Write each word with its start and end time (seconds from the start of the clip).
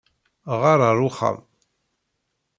Ɣeṛ 0.61 0.79
ar 0.89 0.97
uxxam! 1.07 1.37